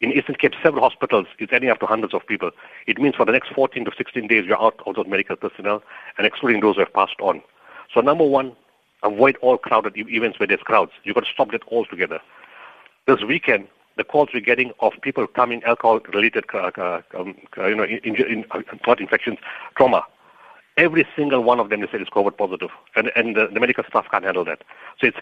In 0.00 0.12
Eastern 0.12 0.36
Cape, 0.36 0.52
several 0.62 0.82
hospitals, 0.82 1.26
it's 1.38 1.52
adding 1.52 1.70
up 1.70 1.80
to 1.80 1.86
hundreds 1.86 2.14
of 2.14 2.26
people. 2.26 2.50
It 2.86 3.00
means 3.00 3.16
for 3.16 3.24
the 3.24 3.32
next 3.32 3.52
14 3.54 3.84
to 3.86 3.90
16 3.96 4.28
days, 4.28 4.44
you're 4.46 4.60
out 4.60 4.80
of 4.86 4.94
those 4.94 5.06
medical 5.08 5.36
personnel 5.36 5.82
and 6.18 6.26
excluding 6.26 6.60
those 6.60 6.76
who 6.76 6.80
have 6.80 6.92
passed 6.92 7.20
on. 7.20 7.42
So 7.92 8.00
number 8.00 8.24
one, 8.24 8.54
avoid 9.02 9.36
all 9.40 9.56
crowded 9.58 9.94
events 9.96 10.38
where 10.38 10.46
there's 10.46 10.60
crowds. 10.60 10.92
You've 11.02 11.14
got 11.14 11.24
to 11.24 11.32
stop 11.32 11.50
that 11.50 11.62
altogether. 11.68 12.20
This 13.06 13.22
weekend, 13.26 13.68
the 13.98 14.04
calls 14.04 14.30
we're 14.32 14.40
getting 14.40 14.72
of 14.80 14.94
people 15.02 15.26
coming 15.26 15.62
alcohol-related, 15.64 16.44
uh, 16.54 16.70
uh, 16.78 17.02
um, 17.18 17.34
uh, 17.58 17.66
you 17.66 17.74
know, 17.74 17.84
in, 17.84 17.98
in, 18.04 18.44
uh, 18.52 18.62
not 18.86 19.00
infections, 19.00 19.38
trauma. 19.76 20.04
Every 20.78 21.04
single 21.16 21.42
one 21.42 21.58
of 21.58 21.70
them 21.70 21.80
they 21.80 21.88
said 21.90 22.00
is 22.00 22.08
COVID 22.08 22.38
positive, 22.38 22.70
and, 22.94 23.10
and 23.16 23.34
the, 23.34 23.48
the 23.52 23.58
medical 23.58 23.82
staff 23.88 24.06
can't 24.10 24.24
handle 24.24 24.44
that. 24.44 24.62
So 25.00 25.08
it's 25.08 25.18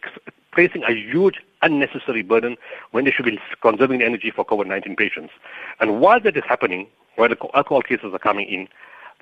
placing 0.52 0.84
a 0.84 0.92
huge 0.92 1.40
unnecessary 1.62 2.22
burden 2.22 2.56
when 2.90 3.06
they 3.06 3.10
should 3.10 3.24
be 3.24 3.38
conserving 3.62 4.02
energy 4.02 4.30
for 4.30 4.44
COVID-19 4.44 4.98
patients. 4.98 5.32
And 5.80 6.00
while 6.00 6.20
that 6.20 6.36
is 6.36 6.44
happening, 6.46 6.88
while 7.16 7.30
the 7.30 7.38
alcohol 7.54 7.80
cases 7.80 8.12
are 8.12 8.18
coming 8.18 8.46
in, 8.48 8.68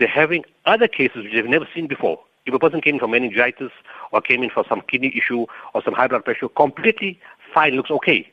they're 0.00 0.08
having 0.08 0.44
other 0.66 0.88
cases 0.88 1.22
which 1.22 1.32
they've 1.32 1.46
never 1.46 1.68
seen 1.72 1.86
before. 1.86 2.18
If 2.46 2.52
a 2.52 2.58
person 2.58 2.80
came 2.80 2.94
in 2.94 3.00
for 3.00 3.08
meningitis 3.08 3.70
or 4.10 4.20
came 4.20 4.42
in 4.42 4.50
for 4.50 4.64
some 4.68 4.82
kidney 4.82 5.16
issue 5.16 5.46
or 5.72 5.82
some 5.84 5.94
high 5.94 6.08
blood 6.08 6.24
pressure, 6.24 6.48
completely 6.48 7.20
fine, 7.54 7.74
looks 7.74 7.92
okay. 7.92 8.28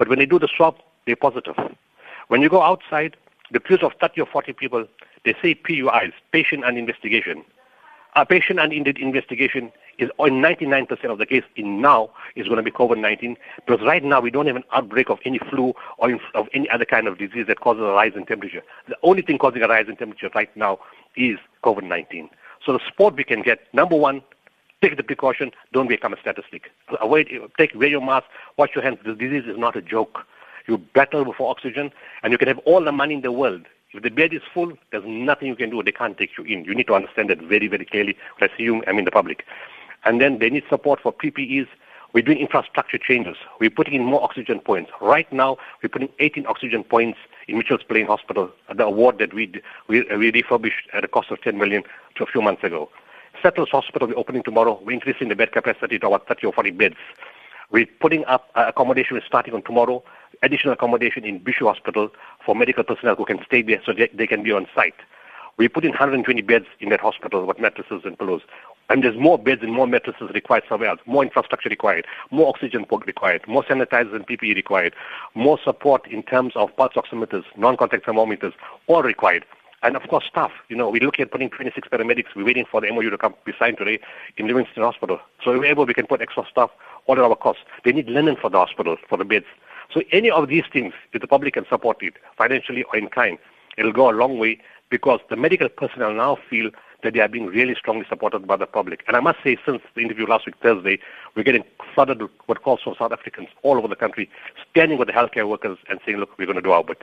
But 0.00 0.08
when 0.08 0.18
they 0.18 0.24
do 0.24 0.38
the 0.38 0.48
swab, 0.56 0.76
they're 1.04 1.14
positive. 1.14 1.56
When 2.28 2.40
you 2.40 2.48
go 2.48 2.62
outside, 2.62 3.18
the 3.52 3.60
queues 3.60 3.82
of 3.82 3.92
30 4.00 4.22
or 4.22 4.26
40 4.26 4.54
people, 4.54 4.86
they 5.26 5.34
say 5.42 5.54
PUIs, 5.54 6.12
patient 6.32 6.64
and 6.64 6.78
investigation. 6.78 7.44
A 8.16 8.24
patient 8.24 8.58
and 8.58 8.72
indeed 8.72 8.96
investigation 8.96 9.70
is 9.98 10.08
in 10.18 10.40
99% 10.40 11.04
of 11.10 11.18
the 11.18 11.26
case 11.26 11.44
in 11.54 11.82
now 11.82 12.08
is 12.34 12.46
going 12.46 12.56
to 12.56 12.62
be 12.62 12.70
COVID-19 12.70 13.36
because 13.66 13.84
right 13.84 14.02
now 14.02 14.22
we 14.22 14.30
don't 14.30 14.46
have 14.46 14.56
an 14.56 14.64
outbreak 14.72 15.10
of 15.10 15.18
any 15.26 15.38
flu 15.50 15.74
or 15.98 16.18
of 16.34 16.48
any 16.54 16.68
other 16.70 16.86
kind 16.86 17.06
of 17.06 17.18
disease 17.18 17.46
that 17.48 17.60
causes 17.60 17.82
a 17.82 17.92
rise 17.92 18.12
in 18.16 18.24
temperature. 18.24 18.62
The 18.88 18.96
only 19.02 19.20
thing 19.20 19.36
causing 19.36 19.62
a 19.62 19.68
rise 19.68 19.84
in 19.86 19.96
temperature 19.96 20.30
right 20.34 20.54
now 20.56 20.78
is 21.14 21.36
COVID-19. 21.62 22.30
So 22.64 22.72
the 22.72 22.80
sport 22.88 23.16
we 23.16 23.24
can 23.24 23.42
get, 23.42 23.60
number 23.74 23.96
one, 23.96 24.22
Take 24.82 24.96
the 24.96 25.02
precaution. 25.02 25.50
Don't 25.72 25.88
become 25.88 26.14
a 26.14 26.20
statistic. 26.20 26.70
Avoid, 27.02 27.28
take, 27.58 27.74
wear 27.74 27.88
your 27.88 28.00
mask, 28.00 28.26
wash 28.56 28.70
your 28.74 28.82
hands. 28.82 28.98
This 29.04 29.18
disease 29.18 29.44
is 29.46 29.58
not 29.58 29.76
a 29.76 29.82
joke. 29.82 30.20
You 30.66 30.78
battle 30.78 31.34
for 31.36 31.50
oxygen, 31.50 31.90
and 32.22 32.32
you 32.32 32.38
can 32.38 32.48
have 32.48 32.58
all 32.60 32.82
the 32.82 32.92
money 32.92 33.14
in 33.14 33.20
the 33.20 33.32
world. 33.32 33.66
If 33.92 34.02
the 34.02 34.08
bed 34.10 34.32
is 34.32 34.40
full, 34.54 34.72
there's 34.90 35.04
nothing 35.06 35.48
you 35.48 35.56
can 35.56 35.68
do. 35.68 35.82
They 35.82 35.92
can't 35.92 36.16
take 36.16 36.30
you 36.38 36.44
in. 36.44 36.64
You 36.64 36.74
need 36.74 36.86
to 36.86 36.94
understand 36.94 37.28
that 37.28 37.42
very, 37.42 37.66
very 37.66 37.84
clearly. 37.84 38.16
I 38.40 38.48
you, 38.56 38.82
I 38.86 38.92
mean 38.92 39.04
the 39.04 39.10
public. 39.10 39.44
And 40.04 40.20
then 40.20 40.38
they 40.38 40.48
need 40.48 40.62
support 40.70 41.00
for 41.00 41.12
PPEs. 41.12 41.66
We're 42.14 42.22
doing 42.22 42.38
infrastructure 42.38 42.98
changes. 42.98 43.36
We're 43.60 43.70
putting 43.70 43.94
in 43.94 44.04
more 44.04 44.22
oxygen 44.22 44.60
points. 44.60 44.90
Right 45.00 45.30
now, 45.32 45.58
we're 45.82 45.90
putting 45.90 46.08
18 46.20 46.46
oxygen 46.46 46.84
points 46.84 47.18
in 47.48 47.58
Mitchell's 47.58 47.82
Plain 47.82 48.06
Hospital, 48.06 48.50
the 48.74 48.84
award 48.84 49.18
that 49.18 49.34
we, 49.34 49.60
we, 49.88 50.08
uh, 50.08 50.16
we 50.16 50.30
refurbished 50.30 50.88
at 50.92 51.04
a 51.04 51.08
cost 51.08 51.30
of 51.30 51.40
10 51.42 51.58
million 51.58 51.82
to 52.16 52.24
a 52.24 52.26
few 52.26 52.40
months 52.40 52.64
ago. 52.64 52.88
Settlers 53.42 53.70
Hospital, 53.70 54.08
we're 54.08 54.18
opening 54.18 54.42
tomorrow. 54.42 54.78
We're 54.84 54.92
increasing 54.92 55.28
the 55.28 55.34
bed 55.34 55.52
capacity 55.52 55.98
to 55.98 56.06
about 56.06 56.28
30 56.28 56.48
or 56.48 56.52
40 56.52 56.70
beds. 56.72 56.96
We're 57.70 57.86
putting 58.00 58.24
up 58.26 58.50
uh, 58.54 58.64
accommodation 58.68 59.20
starting 59.26 59.54
on 59.54 59.62
tomorrow, 59.62 60.02
additional 60.42 60.74
accommodation 60.74 61.24
in 61.24 61.40
Bhisho 61.40 61.66
Hospital 61.66 62.10
for 62.44 62.54
medical 62.54 62.84
personnel 62.84 63.14
who 63.16 63.24
can 63.24 63.42
stay 63.46 63.62
there 63.62 63.80
so 63.86 63.92
they, 63.92 64.10
they 64.12 64.26
can 64.26 64.42
be 64.42 64.52
on 64.52 64.66
site. 64.74 64.94
We 65.56 65.68
put 65.68 65.84
in 65.84 65.90
120 65.90 66.42
beds 66.42 66.66
in 66.80 66.88
that 66.90 67.00
hospital 67.00 67.44
with 67.46 67.58
mattresses 67.58 68.02
and 68.04 68.18
pillows. 68.18 68.42
And 68.88 69.04
there's 69.04 69.16
more 69.16 69.38
beds 69.38 69.62
and 69.62 69.72
more 69.72 69.86
mattresses 69.86 70.30
required 70.34 70.64
somewhere 70.68 70.90
else, 70.90 71.00
more 71.06 71.22
infrastructure 71.22 71.68
required, 71.68 72.06
more 72.30 72.48
oxygen 72.48 72.84
port 72.84 73.06
required, 73.06 73.46
more 73.46 73.62
sanitizers 73.62 74.14
and 74.14 74.26
PPE 74.26 74.56
required, 74.56 74.94
more 75.34 75.58
support 75.62 76.06
in 76.08 76.22
terms 76.24 76.54
of 76.56 76.74
pulse 76.76 76.94
oximeters, 76.94 77.44
non-contact 77.56 78.04
thermometers, 78.04 78.54
all 78.88 79.02
required. 79.02 79.44
And 79.82 79.96
of 79.96 80.02
course, 80.08 80.24
staff. 80.28 80.52
You 80.68 80.76
know, 80.76 80.90
we're 80.90 81.02
looking 81.02 81.22
at 81.22 81.30
putting 81.30 81.48
26 81.48 81.88
paramedics. 81.88 82.34
We're 82.36 82.44
waiting 82.44 82.66
for 82.70 82.80
the 82.80 82.90
MOU 82.92 83.10
to 83.10 83.18
come 83.18 83.34
be 83.44 83.52
signed 83.58 83.78
today 83.78 83.98
in 84.36 84.46
Livingstone 84.46 84.84
Hospital. 84.84 85.18
So 85.42 85.64
able, 85.64 85.86
we 85.86 85.94
can 85.94 86.06
put 86.06 86.20
extra 86.20 86.44
staff 86.50 86.70
all 87.06 87.16
at 87.16 87.22
our 87.22 87.36
cost. 87.36 87.60
They 87.84 87.92
need 87.92 88.08
linen 88.08 88.36
for 88.36 88.50
the 88.50 88.58
hospital, 88.58 88.96
for 89.08 89.16
the 89.16 89.24
beds. 89.24 89.46
So 89.92 90.02
any 90.12 90.30
of 90.30 90.48
these 90.48 90.64
things, 90.72 90.92
if 91.12 91.20
the 91.20 91.26
public 91.26 91.54
can 91.54 91.66
support 91.68 92.02
it, 92.02 92.14
financially 92.36 92.84
or 92.84 92.96
in 92.96 93.08
kind, 93.08 93.38
it'll 93.78 93.92
go 93.92 94.10
a 94.10 94.12
long 94.12 94.38
way 94.38 94.58
because 94.90 95.20
the 95.30 95.36
medical 95.36 95.68
personnel 95.68 96.12
now 96.12 96.36
feel 96.48 96.70
that 97.02 97.14
they 97.14 97.20
are 97.20 97.28
being 97.28 97.46
really 97.46 97.74
strongly 97.74 98.04
supported 98.08 98.46
by 98.46 98.56
the 98.56 98.66
public. 98.66 99.02
And 99.06 99.16
I 99.16 99.20
must 99.20 99.38
say, 99.42 99.56
since 99.64 99.80
the 99.94 100.02
interview 100.02 100.26
last 100.26 100.44
week, 100.44 100.56
Thursday, 100.62 100.98
we're 101.34 101.42
getting 101.42 101.64
flooded 101.94 102.22
with 102.46 102.62
calls 102.62 102.82
from 102.82 102.94
South 102.98 103.12
Africans 103.12 103.48
all 103.62 103.78
over 103.78 103.88
the 103.88 103.96
country, 103.96 104.28
standing 104.70 104.98
with 104.98 105.08
the 105.08 105.14
healthcare 105.14 105.48
workers 105.48 105.78
and 105.88 105.98
saying, 106.04 106.18
look, 106.18 106.38
we're 106.38 106.44
going 106.44 106.56
to 106.56 106.62
do 106.62 106.72
our 106.72 106.84
bit. 106.84 107.02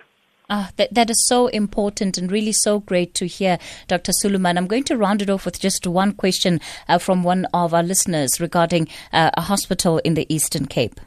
Ah, 0.49 0.71
that, 0.77 0.93
that 0.93 1.09
is 1.09 1.27
so 1.27 1.47
important 1.47 2.17
and 2.17 2.31
really 2.31 2.53
so 2.53 2.79
great 2.79 3.13
to 3.15 3.27
hear, 3.27 3.59
Dr. 3.89 4.13
Sooliman. 4.13 4.57
I'm 4.57 4.67
going 4.67 4.85
to 4.85 4.95
round 4.95 5.21
it 5.21 5.29
off 5.29 5.43
with 5.43 5.59
just 5.59 5.85
one 5.85 6.13
question 6.13 6.61
uh, 6.87 6.99
from 6.99 7.23
one 7.23 7.45
of 7.53 7.73
our 7.73 7.83
listeners 7.83 8.39
regarding 8.39 8.87
uh, 9.11 9.31
a 9.33 9.41
hospital 9.41 9.97
in 9.99 10.13
the 10.13 10.25
Eastern 10.33 10.65
Cape. 10.65 11.01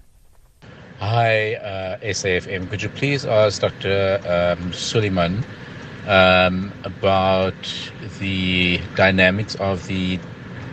Hi, 0.99 1.55
uh, 1.55 1.99
SAFM. 2.01 2.69
Could 2.69 2.83
you 2.83 2.91
please 2.91 3.25
ask 3.25 3.63
Dr. 3.63 4.21
Um, 4.27 4.73
Sooliman 4.73 5.43
um, 6.07 6.71
about 6.85 7.55
the 8.19 8.79
dynamics 8.95 9.55
of 9.55 9.87
the 9.87 10.19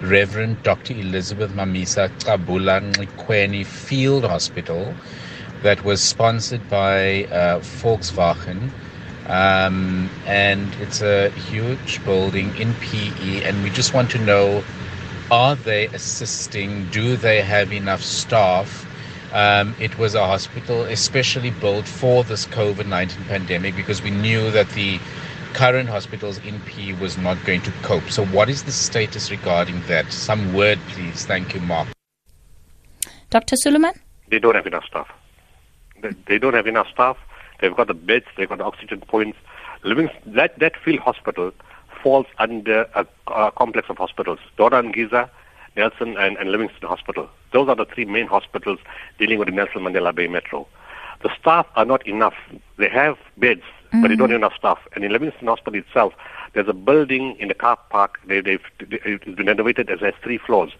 Reverend 0.01 0.61
Dr. 0.63 0.93
Elizabeth 0.93 1.51
Mamisa 1.51 2.09
Chabula 2.19 2.81
Nxiweni 2.81 3.65
Field 3.65 4.25
Hospital? 4.25 4.93
That 5.63 5.83
was 5.83 6.01
sponsored 6.01 6.69
by 6.69 7.25
uh, 7.25 7.59
Volkswagen. 7.59 8.71
Um, 9.27 10.09
and 10.25 10.73
it's 10.75 11.01
a 11.01 11.29
huge 11.31 12.03
building 12.05 12.55
in 12.55 12.73
PE, 12.75 13.43
and 13.43 13.61
we 13.61 13.69
just 13.69 13.93
want 13.93 14.09
to 14.11 14.19
know 14.19 14.63
are 15.29 15.55
they 15.55 15.87
assisting? 15.87 16.87
Do 16.89 17.17
they 17.17 17.41
have 17.41 17.73
enough 17.73 18.01
staff? 18.01 18.85
Um, 19.33 19.75
it 19.77 19.97
was 19.97 20.15
a 20.15 20.25
hospital 20.25 20.83
especially 20.83 21.51
built 21.51 21.85
for 21.85 22.23
this 22.23 22.45
COVID 22.45 22.87
19 22.87 23.25
pandemic 23.25 23.75
because 23.75 24.01
we 24.01 24.11
knew 24.11 24.49
that 24.51 24.69
the 24.69 24.99
current 25.53 25.89
hospitals 25.89 26.37
in 26.45 26.61
PE 26.61 26.93
was 26.93 27.17
not 27.17 27.37
going 27.43 27.61
to 27.63 27.71
cope. 27.81 28.09
So, 28.09 28.25
what 28.27 28.47
is 28.49 28.63
the 28.63 28.71
status 28.71 29.29
regarding 29.29 29.81
that? 29.87 30.11
Some 30.13 30.53
word, 30.53 30.79
please. 30.89 31.25
Thank 31.25 31.53
you, 31.53 31.59
Mark. 31.61 31.89
Dr. 33.29 33.57
Sooliman? 33.57 33.97
They 34.29 34.39
don't 34.39 34.55
have 34.55 34.67
enough 34.67 34.85
staff. 34.85 35.07
They 36.27 36.37
don't 36.37 36.53
have 36.53 36.67
enough 36.67 36.87
staff. 36.91 37.17
They've 37.59 37.75
got 37.75 37.87
the 37.87 37.93
beds. 37.93 38.25
They've 38.37 38.49
got 38.49 38.59
the 38.59 38.63
oxygen 38.63 39.01
points. 39.01 39.37
Living 39.83 40.09
that 40.25 40.57
that 40.59 40.73
field 40.83 40.99
hospital 40.99 41.51
falls 42.03 42.27
under 42.39 42.87
a, 42.95 43.05
a 43.27 43.51
complex 43.51 43.89
of 43.89 43.97
hospitals: 43.97 44.39
Dora 44.57 44.83
Nginza, 44.83 45.29
Nelson, 45.75 46.17
and, 46.17 46.37
and 46.37 46.51
Livingstone 46.51 46.89
Hospital. 46.89 47.29
Those 47.53 47.69
are 47.69 47.75
the 47.75 47.85
three 47.85 48.05
main 48.05 48.27
hospitals 48.27 48.79
dealing 49.17 49.39
with 49.39 49.47
the 49.47 49.53
Nelson 49.53 49.81
Mandela 49.81 50.13
Bay 50.13 50.27
Metro. 50.27 50.67
The 51.23 51.29
staff 51.39 51.65
are 51.75 51.85
not 51.85 52.05
enough. 52.05 52.35
They 52.77 52.89
have 52.89 53.17
beds, 53.37 53.61
mm-hmm. 53.61 54.01
but 54.01 54.09
they 54.09 54.15
don't 54.15 54.29
have 54.29 54.37
enough 54.37 54.55
staff. 54.55 54.79
And 54.93 55.03
in 55.03 55.11
Livingstone 55.11 55.47
Hospital 55.47 55.79
itself, 55.79 56.13
there's 56.53 56.67
a 56.67 56.73
building 56.73 57.35
in 57.39 57.47
the 57.47 57.53
car 57.53 57.77
park. 57.89 58.19
They, 58.27 58.41
they've 58.41 58.61
it's 58.79 59.25
been 59.25 59.47
renovated 59.47 59.89
as 59.89 59.99
has 60.01 60.13
three 60.23 60.37
floors 60.37 60.71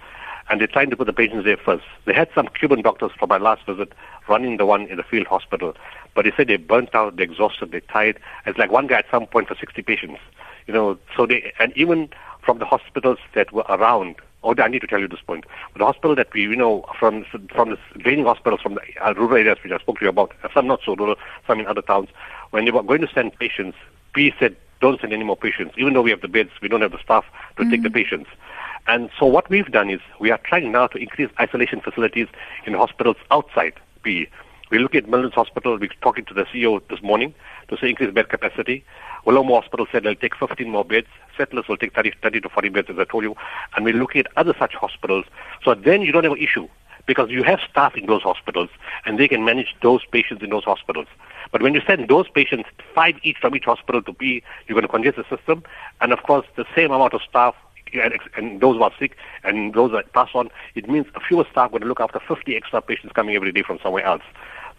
and 0.50 0.60
they're 0.60 0.68
trying 0.68 0.90
to 0.90 0.98
put 0.98 1.08
the 1.08 1.14
patients 1.14 1.46
there 1.46 1.58
first. 1.58 1.84
They 2.06 2.14
had 2.14 2.30
some 2.34 2.48
Cuban 2.48 2.82
doctors 2.82 3.12
from 3.18 3.30
my 3.30 3.38
last 3.38 3.66
visit 3.66 3.94
running 4.28 4.58
the 4.58 4.66
one 4.66 4.88
in 4.88 4.98
the 4.98 5.04
field 5.04 5.28
hospital, 5.28 5.76
but 6.16 6.26
they 6.26 6.32
said 6.36 6.48
they're 6.48 6.58
burnt 6.58 6.94
out, 6.96 7.16
they're 7.16 7.26
exhausted, 7.26 7.72
they're 7.72 7.82
tired. 7.82 8.20
It's 8.46 8.58
like 8.58 8.72
one 8.72 8.88
guy 8.88 9.00
at 9.00 9.06
some 9.12 9.26
point 9.28 9.48
for 9.48 9.56
60 9.56 9.82
patients, 9.82 10.20
you 10.66 10.74
know. 10.74 10.98
So 11.16 11.26
they 11.26 11.54
and 11.60 11.76
even 11.76 12.10
from 12.44 12.60
the 12.60 12.66
hospitals 12.66 13.20
that 13.36 13.52
were 13.52 13.66
around. 13.70 14.16
Oh, 14.44 14.54
I 14.60 14.68
need 14.68 14.80
to 14.82 14.88
tell 14.88 15.00
you 15.00 15.08
this 15.08 15.20
point. 15.26 15.46
The 15.76 15.84
hospital 15.84 16.16
that 16.16 16.32
we, 16.32 16.44
you 16.44 16.56
know, 16.56 16.86
from 16.98 17.26
from 17.54 17.72
the 17.72 17.78
draining 17.98 18.26
hospitals 18.26 18.62
from 18.62 18.76
the 18.76 18.82
uh, 19.02 19.14
rural 19.16 19.36
areas, 19.36 19.58
which 19.64 19.74
I 19.74 19.80
spoke 19.80 19.98
to 20.00 20.06
you 20.06 20.10
about, 20.10 20.32
some 20.54 20.68
not 20.68 20.80
so 20.86 20.96
rural, 20.96 21.16
some 21.48 21.60
in 21.60 21.66
other 21.66 21.82
towns, 21.82 22.10
when 22.52 22.64
they 22.64 22.72
were 22.72 22.84
going 22.84 23.02
to 23.02 23.10
send 23.14 23.38
patients, 23.40 23.78
P 24.14 24.34
said, 24.40 24.56
don't 24.80 25.02
send 25.02 25.12
any 25.14 25.24
more 25.24 25.36
patients. 25.36 25.74
Even 25.78 25.94
though 25.94 26.02
we 26.02 26.12
have 26.12 26.22
the 26.22 26.28
beds, 26.28 26.52
we 26.62 26.68
don't 26.68 26.82
have 26.82 26.92
the 26.92 27.02
staff 27.04 27.26
to 27.58 27.64
mm-hmm. 27.64 27.72
take 27.72 27.84
the 27.84 27.90
mm-hmm. 27.90 27.96
patients. 27.96 28.30
And 28.88 29.10
so 29.20 29.26
what 29.26 29.50
we've 29.50 29.70
done 29.70 29.90
is 29.90 30.00
we 30.20 30.32
are 30.32 30.40
trying 30.46 30.72
now 30.72 30.88
to 30.88 30.98
increase 30.98 31.30
isolation 31.40 31.82
facilities 31.82 32.28
in 32.66 32.74
hospitals 32.74 33.18
outside 33.32 33.74
PE. 34.04 34.28
We 34.72 34.80
look 34.80 34.96
at 34.96 35.06
Milner's 35.06 35.34
Hospital. 35.34 35.78
We're 35.78 35.90
talking 36.02 36.26
to 36.26 36.34
the 36.34 36.44
CEO 36.46 36.82
this 36.90 37.02
morning 37.02 37.34
to 37.70 37.78
say 37.78 37.90
increase 37.90 38.14
bed 38.14 38.30
capacity. 38.30 38.86
Willowmore 39.26 39.62
Hospital 39.62 39.88
said 39.92 40.04
they'll 40.04 40.16
take 40.16 40.36
15 40.36 40.70
more 40.70 40.86
beds. 40.86 41.08
Settlers 41.38 41.68
will 41.68 41.78
take 41.78 41.94
30, 41.94 42.14
30 42.22 42.42
to 42.42 42.50
40 42.50 42.70
beds, 42.70 42.90
as 42.90 42.98
I 42.98 43.04
told 43.04 43.24
you. 43.24 43.36
And 43.76 43.84
we're 43.84 43.94
looking 43.94 44.22
at 44.22 44.28
other 44.38 44.54
such 44.58 44.74
hospitals. 44.74 45.26
So 45.64 45.74
then 45.74 46.02
you 46.02 46.12
don't 46.12 46.24
have 46.24 46.34
an 46.34 46.38
issue 46.42 46.68
because 47.06 47.30
you 47.30 47.44
have 47.44 47.60
staff 47.70 47.96
in 47.96 48.06
those 48.06 48.22
hospitals 48.22 48.70
and 49.06 49.18
they 49.18 49.28
can 49.28 49.44
manage 49.44 49.76
those 49.82 50.02
patients 50.12 50.44
in 50.44 50.50
those 50.50 50.66
hospitals. 50.66 51.08
But 51.52 51.62
when 51.62 51.74
you 51.74 51.82
send 51.88 52.08
those 52.10 52.28
patients, 52.30 52.70
five 52.94 53.16
each 53.24 53.38
from 53.38 53.56
each 53.56 53.66
hospital 53.66 54.02
to 54.02 54.14
be, 54.14 54.44
you're 54.68 54.76
going 54.76 54.84
to 54.84 54.90
congest 54.90 55.18
the 55.18 55.26
system. 55.36 55.64
And 56.02 56.12
of 56.12 56.24
course, 56.24 56.46
the 56.56 56.66
same 56.76 56.92
amount 56.92 57.14
of 57.14 57.22
staff 57.28 57.56
and, 57.94 58.18
and 58.36 58.62
those 58.62 58.76
who 58.78 58.84
are 58.84 58.92
sick 59.00 59.16
and 59.44 59.74
those 59.74 59.92
that 59.92 60.14
pass 60.14 60.30
on, 60.34 60.50
it 60.76 60.90
means 60.90 61.08
a 61.16 61.20
fewer 61.20 61.46
staff 61.52 61.72
going 61.72 61.82
to 61.82 61.88
look 61.88 62.00
after 62.00 62.20
50 62.20 62.56
extra 62.56 62.82
patients 62.82 63.14
coming 63.14 63.36
every 63.36 63.52
day 63.52 63.64
from 63.64 63.80
somewhere 63.82 64.06
else. 64.06 64.24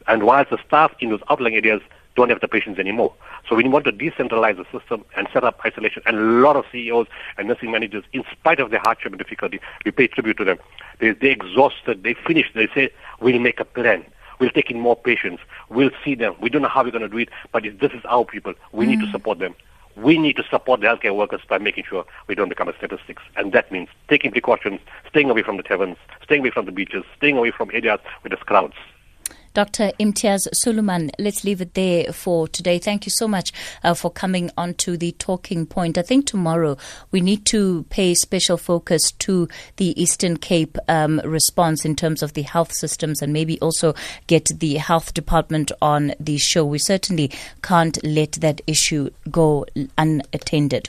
And 0.06 0.24
whilst 0.24 0.50
the 0.50 0.58
staff 0.66 0.92
in 1.00 1.10
those 1.10 1.20
outlying 1.28 1.54
areas 1.54 1.82
don't 2.18 2.30
have 2.30 2.40
the 2.40 2.48
patients 2.48 2.80
anymore. 2.80 3.14
So 3.48 3.54
we 3.54 3.68
want 3.68 3.84
to 3.84 3.92
decentralize 3.92 4.56
the 4.56 4.66
system 4.76 5.04
and 5.16 5.28
set 5.32 5.44
up 5.44 5.60
isolation. 5.64 6.02
And 6.04 6.16
a 6.16 6.20
lot 6.20 6.56
of 6.56 6.64
CEOs 6.72 7.06
and 7.36 7.46
nursing 7.46 7.70
managers, 7.70 8.02
in 8.12 8.24
spite 8.32 8.58
of 8.58 8.70
their 8.70 8.80
hardship 8.80 9.12
and 9.12 9.18
difficulty, 9.18 9.60
we 9.84 9.92
pay 9.92 10.08
tribute 10.08 10.36
to 10.38 10.44
them. 10.44 10.58
They, 10.98 11.12
they're 11.12 11.30
exhausted. 11.30 12.02
They 12.02 12.14
finish. 12.14 12.46
They 12.54 12.66
say, 12.74 12.90
we'll 13.20 13.38
make 13.38 13.60
a 13.60 13.64
plan. 13.64 14.04
We'll 14.40 14.50
take 14.50 14.70
in 14.70 14.80
more 14.80 14.96
patients. 14.96 15.42
We'll 15.68 15.90
see 16.04 16.16
them. 16.16 16.34
We 16.40 16.48
don't 16.48 16.62
know 16.62 16.68
how 16.68 16.82
we're 16.82 16.90
going 16.90 17.02
to 17.02 17.08
do 17.08 17.18
it, 17.18 17.28
but 17.52 17.62
this 17.62 17.92
is 17.92 18.04
our 18.08 18.24
people. 18.24 18.54
We 18.72 18.86
mm. 18.86 18.88
need 18.88 19.00
to 19.00 19.06
mm. 19.06 19.12
support 19.12 19.38
them 19.38 19.54
we 20.02 20.18
need 20.18 20.36
to 20.36 20.44
support 20.50 20.80
the 20.80 20.86
healthcare 20.86 21.14
workers 21.14 21.40
by 21.48 21.58
making 21.58 21.84
sure 21.88 22.04
we 22.26 22.34
don't 22.34 22.48
become 22.48 22.68
a 22.68 22.76
statistics. 22.76 23.22
And 23.36 23.52
that 23.52 23.70
means 23.72 23.88
taking 24.08 24.30
precautions, 24.30 24.80
staying 25.08 25.30
away 25.30 25.42
from 25.42 25.56
the 25.56 25.62
taverns, 25.62 25.96
staying 26.22 26.40
away 26.42 26.50
from 26.50 26.66
the 26.66 26.72
beaches, 26.72 27.04
staying 27.16 27.36
away 27.36 27.50
from 27.50 27.70
areas 27.72 28.00
with 28.22 28.32
there's 28.32 28.42
crowds. 28.42 28.74
Dr. 29.58 29.90
Imtiaz 29.98 30.46
Sooliman, 30.54 31.10
let's 31.18 31.42
leave 31.42 31.60
it 31.60 31.74
there 31.74 32.12
for 32.12 32.46
today. 32.46 32.78
Thank 32.78 33.06
you 33.06 33.10
so 33.10 33.26
much 33.26 33.52
uh, 33.82 33.92
for 33.92 34.08
coming 34.08 34.52
on 34.56 34.74
to 34.74 34.96
the 34.96 35.10
talking 35.18 35.66
point. 35.66 35.98
I 35.98 36.02
think 36.02 36.26
tomorrow 36.26 36.76
we 37.10 37.20
need 37.20 37.44
to 37.46 37.82
pay 37.90 38.14
special 38.14 38.56
focus 38.56 39.10
to 39.18 39.48
the 39.74 40.00
Eastern 40.00 40.36
Cape 40.36 40.78
um, 40.86 41.20
response 41.24 41.84
in 41.84 41.96
terms 41.96 42.22
of 42.22 42.34
the 42.34 42.42
health 42.42 42.72
systems 42.72 43.20
and 43.20 43.32
maybe 43.32 43.58
also 43.58 43.96
get 44.28 44.48
the 44.60 44.74
health 44.74 45.12
department 45.12 45.72
on 45.82 46.12
the 46.20 46.38
show. 46.38 46.64
We 46.64 46.78
certainly 46.78 47.32
can't 47.60 47.98
let 48.04 48.34
that 48.34 48.60
issue 48.68 49.10
go 49.28 49.66
unattended. 49.96 50.88